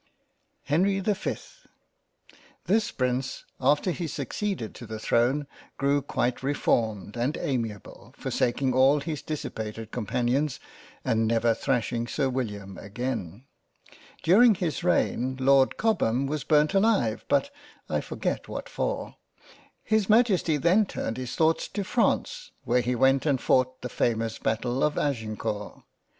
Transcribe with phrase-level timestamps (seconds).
[0.63, 1.67] HENRY the 5th
[2.65, 5.45] THIS Prince after he succeeded to the throne
[5.77, 10.59] grew quite reformed and amiable, forsaking all his dis sipated companions,
[11.05, 13.45] and never thrashing Sir William again.
[14.23, 17.51] During his reign, Lord Cobham was burnt alive, but
[17.87, 19.17] I forget what for.
[19.83, 24.39] His Majesty then turned his thoughts to France, where he went and fought the famous
[24.39, 25.83] Battle of Agin court.